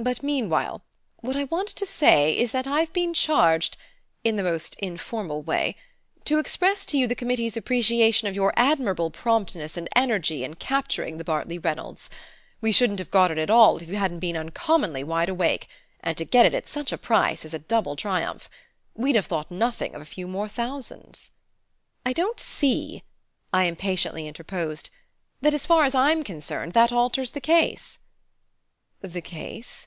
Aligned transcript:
But 0.00 0.22
meanwhile 0.22 0.84
what 1.22 1.34
I 1.34 1.42
want 1.42 1.66
to 1.70 1.84
say 1.84 2.38
is 2.38 2.52
that 2.52 2.68
I've 2.68 2.92
been 2.92 3.12
charged 3.12 3.76
in 4.22 4.36
the 4.36 4.44
most 4.44 4.76
informal 4.78 5.42
way 5.42 5.74
to 6.24 6.38
express 6.38 6.86
to 6.86 6.96
you 6.96 7.08
the 7.08 7.16
committee's 7.16 7.56
appreciation 7.56 8.28
of 8.28 8.36
your 8.36 8.52
admirable 8.56 9.10
promptness 9.10 9.76
and 9.76 9.88
energy 9.96 10.44
in 10.44 10.54
capturing 10.54 11.18
the 11.18 11.24
Bartley 11.24 11.58
Reynolds. 11.58 12.10
We 12.60 12.70
shouldn't 12.70 13.00
have 13.00 13.10
got 13.10 13.32
it 13.32 13.38
at 13.38 13.50
all 13.50 13.78
if 13.78 13.88
you 13.88 13.96
hadn't 13.96 14.20
been 14.20 14.36
uncommonly 14.36 15.02
wide 15.02 15.28
awake, 15.28 15.66
and 15.98 16.16
to 16.16 16.24
get 16.24 16.46
it 16.46 16.54
at 16.54 16.68
such 16.68 16.92
a 16.92 16.96
price 16.96 17.44
is 17.44 17.52
a 17.52 17.58
double 17.58 17.96
triumph. 17.96 18.48
We'd 18.94 19.16
have 19.16 19.26
thought 19.26 19.50
nothing 19.50 19.96
of 19.96 20.00
a 20.00 20.04
few 20.06 20.28
more 20.28 20.46
thousands" 20.48 21.32
"I 22.06 22.12
don't 22.12 22.38
see," 22.38 23.02
I 23.52 23.64
impatiently 23.64 24.28
interposed, 24.28 24.90
"that, 25.40 25.54
as 25.54 25.66
far 25.66 25.82
as 25.82 25.96
I'm 25.96 26.22
concerned, 26.22 26.72
that 26.74 26.92
alters 26.92 27.32
the 27.32 27.40
case." 27.40 27.98
"The 29.00 29.20
case 29.20 29.86